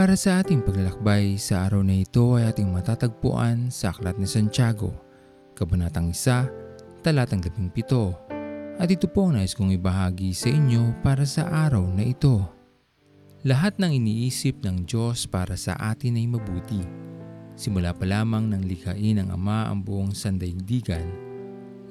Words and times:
Para 0.00 0.16
sa 0.16 0.40
ating 0.40 0.64
paglalakbay 0.64 1.36
sa 1.36 1.68
araw 1.68 1.84
na 1.84 2.00
ito 2.00 2.32
ay 2.32 2.48
ating 2.48 2.72
matatagpuan 2.72 3.68
sa 3.68 3.92
Aklat 3.92 4.16
ni 4.16 4.24
Santiago, 4.24 4.96
Kabanatang 5.52 6.16
1, 6.16 7.04
Talatang 7.04 7.44
17. 7.44 8.80
At 8.80 8.88
ito 8.88 9.04
po 9.12 9.28
ang 9.28 9.36
nais 9.36 9.52
kong 9.52 9.76
ibahagi 9.76 10.32
sa 10.32 10.48
inyo 10.48 11.04
para 11.04 11.28
sa 11.28 11.52
araw 11.52 11.84
na 11.92 12.08
ito. 12.08 12.48
Lahat 13.44 13.76
ng 13.76 13.92
iniisip 13.92 14.64
ng 14.64 14.88
Diyos 14.88 15.28
para 15.28 15.52
sa 15.60 15.76
atin 15.76 16.16
ay 16.16 16.32
mabuti. 16.32 16.80
Simula 17.52 17.92
pa 17.92 18.08
lamang 18.08 18.48
nang 18.48 18.64
likhain 18.64 19.20
ng 19.20 19.28
Ama 19.28 19.68
ang 19.68 19.84
buong 19.84 20.16
sandaigdigan, 20.16 21.04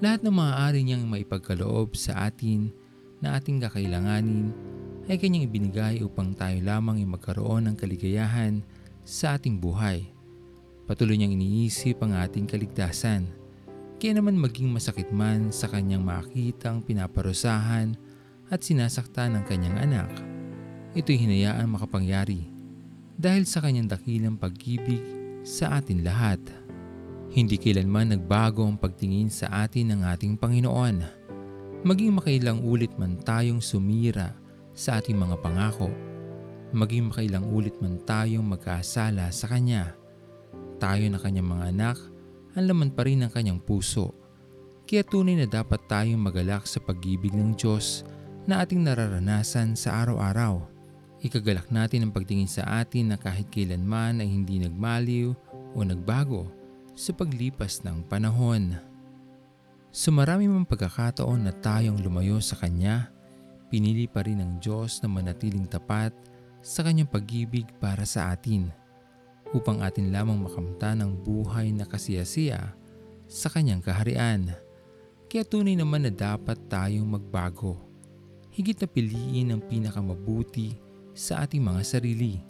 lahat 0.02 0.26
ng 0.26 0.34
maaari 0.34 0.82
niyang 0.82 1.06
maipagkaloob 1.06 1.94
sa 1.94 2.26
atin 2.26 2.74
na 3.22 3.38
ating 3.38 3.62
kakailanganin 3.62 4.50
ay 5.10 5.18
kanyang 5.18 5.50
ibinigay 5.50 6.06
upang 6.06 6.38
tayo 6.38 6.62
lamang 6.62 7.02
ay 7.02 7.08
magkaroon 7.10 7.66
ng 7.66 7.76
kaligayahan 7.82 8.62
sa 9.02 9.42
ating 9.42 9.58
buhay. 9.58 10.06
Patuloy 10.86 11.18
niyang 11.18 11.34
iniisip 11.34 11.98
ang 12.06 12.14
ating 12.14 12.46
kaligtasan. 12.46 13.26
Kaya 13.98 14.22
naman 14.22 14.38
maging 14.38 14.70
masakit 14.70 15.10
man 15.10 15.50
sa 15.50 15.66
kanyang 15.66 16.06
makitang 16.06 16.86
pinaparusahan 16.86 17.98
at 18.54 18.62
sinasaktan 18.62 19.34
ng 19.34 19.44
kanyang 19.50 19.78
anak, 19.82 20.10
ito'y 20.94 21.18
hinayaan 21.18 21.68
makapangyari 21.74 22.46
dahil 23.18 23.50
sa 23.50 23.66
kanyang 23.66 23.90
dakilang 23.90 24.38
pag-ibig 24.38 25.02
sa 25.42 25.82
atin 25.82 26.06
lahat. 26.06 26.40
Hindi 27.34 27.58
kailanman 27.58 28.14
nagbago 28.14 28.62
ang 28.62 28.78
pagtingin 28.78 29.34
sa 29.34 29.66
atin 29.66 29.90
ng 29.90 30.02
ating 30.06 30.38
Panginoon. 30.38 31.02
Maging 31.82 32.14
makailang 32.14 32.62
ulit 32.62 32.94
man 32.98 33.18
tayong 33.22 33.62
sumira 33.62 34.49
sa 34.80 35.04
ating 35.04 35.20
mga 35.20 35.36
pangako, 35.44 35.92
maging 36.72 37.12
makailang 37.12 37.44
ulit 37.52 37.76
man 37.84 38.00
tayong 38.08 38.48
magkasala 38.48 39.28
sa 39.28 39.52
Kanya. 39.52 39.92
Tayo 40.80 41.04
na 41.12 41.20
Kanyang 41.20 41.52
mga 41.52 41.66
anak, 41.76 41.98
ang 42.56 42.64
laman 42.64 42.96
pa 42.96 43.04
rin 43.04 43.20
ng 43.20 43.28
Kanyang 43.28 43.60
puso. 43.60 44.16
Kaya 44.88 45.04
tunay 45.04 45.36
na 45.36 45.52
dapat 45.52 45.84
tayong 45.92 46.24
magalak 46.24 46.64
sa 46.64 46.80
pag-ibig 46.80 47.36
ng 47.36 47.60
Diyos 47.60 48.08
na 48.48 48.64
ating 48.64 48.80
nararanasan 48.80 49.76
sa 49.76 50.00
araw-araw. 50.00 50.64
Ikagalak 51.20 51.68
natin 51.68 52.08
ang 52.08 52.16
pagtingin 52.16 52.48
sa 52.48 52.64
atin 52.80 53.12
na 53.12 53.20
kahit 53.20 53.52
kailanman 53.52 54.24
ay 54.24 54.32
hindi 54.32 54.64
nagmaliw 54.64 55.36
o 55.76 55.78
nagbago 55.84 56.48
sa 56.96 57.12
paglipas 57.12 57.84
ng 57.84 58.08
panahon. 58.08 58.80
Sa 59.92 60.16
marami 60.16 60.48
mang 60.48 60.64
pagkakataon 60.64 61.44
na 61.44 61.52
tayong 61.52 62.00
lumayo 62.00 62.40
sa 62.40 62.56
Kanya, 62.56 63.19
pinili 63.70 64.10
pa 64.10 64.26
rin 64.26 64.42
ng 64.42 64.58
Diyos 64.58 65.00
na 65.00 65.08
manatiling 65.08 65.70
tapat 65.70 66.12
sa 66.60 66.84
kanyang 66.84 67.08
pag-ibig 67.08 67.70
para 67.80 68.04
sa 68.04 68.34
atin 68.34 68.74
upang 69.54 69.82
atin 69.82 70.14
lamang 70.14 70.42
makamta 70.42 70.94
ng 70.94 71.24
buhay 71.26 71.74
na 71.74 71.86
kasiyasiya 71.86 72.74
sa 73.30 73.48
kanyang 73.50 73.82
kaharian. 73.82 74.54
Kaya 75.30 75.46
tunay 75.46 75.78
naman 75.78 76.10
na 76.10 76.12
dapat 76.14 76.58
tayong 76.66 77.06
magbago. 77.06 77.78
Higit 78.50 78.82
na 78.82 78.90
piliin 78.90 79.54
ang 79.54 79.62
pinakamabuti 79.62 80.74
sa 81.14 81.46
ating 81.46 81.62
mga 81.62 81.82
sarili 81.86 82.42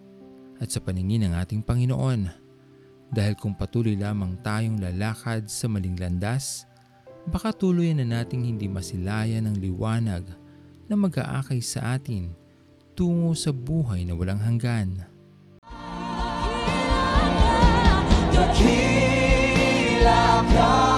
at 0.60 0.72
sa 0.72 0.80
paningin 0.80 1.28
ng 1.28 1.34
ating 1.36 1.60
Panginoon. 1.64 2.32
Dahil 3.12 3.36
kung 3.36 3.58
patuloy 3.58 4.00
lamang 4.00 4.40
tayong 4.40 4.80
lalakad 4.80 5.52
sa 5.52 5.68
maling 5.68 6.00
landas, 6.00 6.64
baka 7.28 7.52
tuluyan 7.52 8.00
na 8.00 8.24
nating 8.24 8.48
hindi 8.48 8.72
masilayan 8.72 9.50
ng 9.50 9.60
liwanag 9.60 10.24
na 10.90 10.98
mag-aakay 10.98 11.62
sa 11.62 11.94
atin 11.96 12.34
tungo 12.98 13.38
sa 13.38 13.54
buhay 13.54 14.04
na 14.04 14.18
walang 14.18 14.42
hanggan. 14.42 15.06
Dakila 18.34 20.24
ka, 20.50 20.89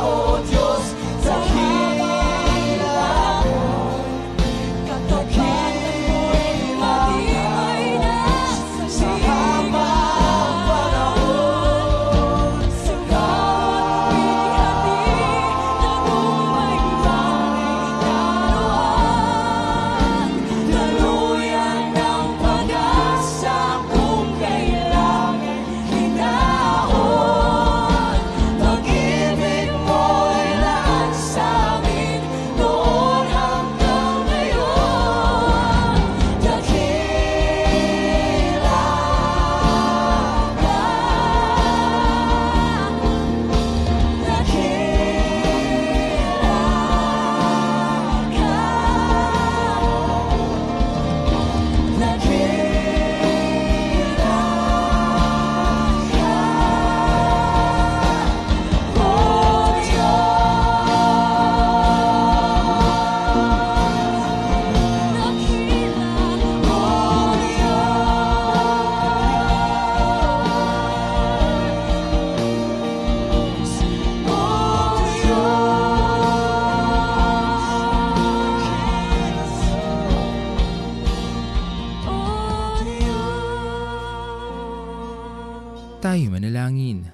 Tayo 86.01 86.33
manalangin. 86.33 87.13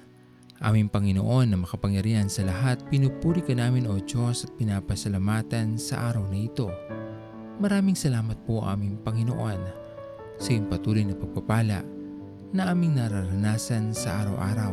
Aming 0.64 0.88
Panginoon 0.88 1.52
na 1.52 1.60
makapangyarihan 1.60 2.24
sa 2.24 2.48
lahat, 2.48 2.80
pinupuri 2.88 3.44
ka 3.44 3.52
namin 3.52 3.84
o 3.84 4.00
Diyos 4.00 4.48
at 4.48 4.56
pinapasalamatan 4.56 5.76
sa 5.76 6.08
araw 6.08 6.24
na 6.24 6.48
ito. 6.48 6.72
Maraming 7.60 7.92
salamat 7.92 8.40
po 8.48 8.64
aming 8.64 8.96
Panginoon 9.04 9.60
sa 10.40 10.48
iyong 10.48 10.72
patuloy 10.72 11.04
na 11.04 11.12
pagpapala 11.12 11.84
na 12.56 12.72
aming 12.72 12.96
nararanasan 12.96 13.92
sa 13.92 14.24
araw-araw. 14.24 14.72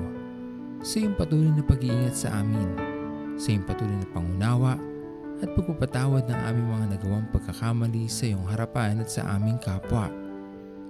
Sa 0.80 0.96
iyong 1.04 1.20
patuloy 1.20 1.52
na 1.52 1.68
pag-iingat 1.68 2.16
sa 2.16 2.40
amin, 2.40 2.72
sa 3.36 3.52
iyong 3.52 3.68
patuloy 3.68 4.00
na 4.00 4.08
pangunawa 4.16 4.80
at 5.44 5.52
pagpapatawad 5.60 6.24
ng 6.24 6.40
aming 6.56 6.68
mga 6.72 6.86
nagawang 6.96 7.28
pagkakamali 7.36 8.08
sa 8.08 8.32
iyong 8.32 8.48
harapan 8.48 9.04
at 9.04 9.12
sa 9.12 9.28
aming 9.36 9.60
kapwa. 9.60 10.08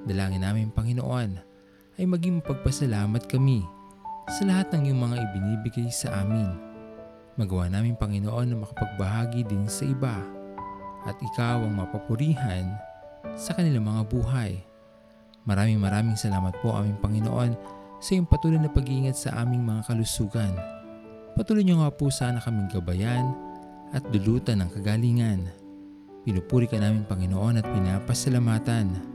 Dalangin 0.06 0.46
namin 0.46 0.70
Panginoon 0.70 1.55
ay 1.96 2.04
maging 2.04 2.44
mapagpasalamat 2.44 3.24
kami 3.32 3.64
sa 4.28 4.44
lahat 4.44 4.68
ng 4.76 4.92
iyong 4.92 5.00
mga 5.00 5.16
ibinibigay 5.32 5.88
sa 5.88 6.24
amin. 6.24 6.52
Magawa 7.40 7.72
namin 7.72 7.96
Panginoon 7.96 8.48
na 8.52 8.58
makapagbahagi 8.60 9.48
din 9.48 9.68
sa 9.68 9.88
iba 9.88 10.20
at 11.08 11.16
ikaw 11.20 11.64
ang 11.64 11.72
mapapurihan 11.72 12.68
sa 13.40 13.56
kanilang 13.56 13.88
mga 13.88 14.04
buhay. 14.12 14.60
Maraming 15.48 15.80
maraming 15.80 16.18
salamat 16.20 16.58
po 16.60 16.76
aming 16.76 17.00
Panginoon 17.00 17.56
sa 18.04 18.10
iyong 18.12 18.28
patuloy 18.28 18.60
na 18.60 18.72
pag-iingat 18.72 19.16
sa 19.16 19.40
aming 19.40 19.64
mga 19.64 19.88
kalusugan. 19.88 20.52
Patuloy 21.36 21.64
niyo 21.64 21.80
nga 21.80 21.92
po 21.92 22.12
sana 22.12 22.44
kaming 22.44 22.72
gabayan 22.72 23.32
at 23.96 24.04
dulutan 24.12 24.64
ng 24.64 24.70
kagalingan. 24.74 25.48
Pinupuri 26.28 26.68
ka 26.68 26.76
namin 26.76 27.08
Panginoon 27.08 27.62
at 27.62 27.68
pinapasalamatan. 27.70 29.15